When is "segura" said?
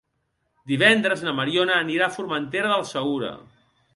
2.95-3.33